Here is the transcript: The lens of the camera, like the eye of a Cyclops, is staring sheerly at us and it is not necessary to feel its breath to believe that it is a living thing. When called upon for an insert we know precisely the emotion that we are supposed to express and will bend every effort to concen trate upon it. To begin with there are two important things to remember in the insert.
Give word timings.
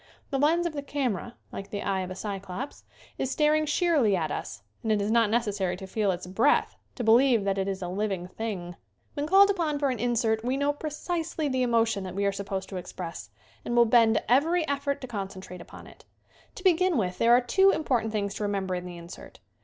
The 0.31 0.39
lens 0.39 0.65
of 0.65 0.73
the 0.73 0.81
camera, 0.81 1.35
like 1.51 1.69
the 1.69 1.83
eye 1.83 1.99
of 1.99 2.09
a 2.09 2.15
Cyclops, 2.15 2.85
is 3.19 3.29
staring 3.29 3.67
sheerly 3.67 4.15
at 4.15 4.31
us 4.31 4.63
and 4.81 4.91
it 4.91 4.99
is 4.99 5.11
not 5.11 5.29
necessary 5.29 5.77
to 5.77 5.85
feel 5.85 6.09
its 6.11 6.25
breath 6.25 6.75
to 6.95 7.03
believe 7.03 7.43
that 7.43 7.59
it 7.59 7.67
is 7.67 7.83
a 7.83 7.87
living 7.87 8.27
thing. 8.27 8.77
When 9.13 9.27
called 9.27 9.51
upon 9.51 9.77
for 9.77 9.91
an 9.91 9.99
insert 9.99 10.43
we 10.43 10.57
know 10.57 10.73
precisely 10.73 11.47
the 11.47 11.61
emotion 11.61 12.03
that 12.05 12.15
we 12.15 12.25
are 12.25 12.31
supposed 12.31 12.67
to 12.69 12.77
express 12.77 13.29
and 13.63 13.75
will 13.75 13.85
bend 13.85 14.19
every 14.27 14.67
effort 14.67 15.01
to 15.01 15.07
concen 15.07 15.39
trate 15.39 15.61
upon 15.61 15.85
it. 15.85 16.03
To 16.55 16.63
begin 16.63 16.97
with 16.97 17.19
there 17.19 17.33
are 17.35 17.39
two 17.41 17.69
important 17.69 18.11
things 18.11 18.33
to 18.33 18.43
remember 18.43 18.73
in 18.73 18.85
the 18.87 18.97
insert. 18.97 19.39